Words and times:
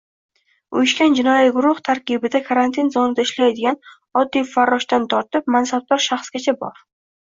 Uyushgan 0.79 1.17
jinoiy 1.19 1.51
guruh 1.57 1.83
tarkibida 1.91 2.43
karantin 2.49 2.91
zonada 2.97 3.29
ishlagan 3.29 3.81
oddiy 4.25 4.49
farroshdan 4.57 5.09
tortib, 5.17 5.57
mansabdor 5.61 6.07
shaxsgacha 6.13 6.61
bor. 6.67 6.87